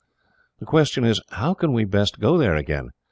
The 0.57 0.65
question 0.65 1.03
is, 1.03 1.21
how 1.29 1.53
can 1.53 1.73
we 1.73 1.85
best 1.85 2.19
go 2.19 2.35
there 2.35 2.55
again? 2.55 2.89